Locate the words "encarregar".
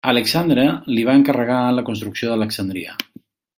1.19-1.59